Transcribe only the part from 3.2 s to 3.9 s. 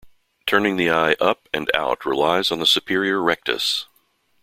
rectus.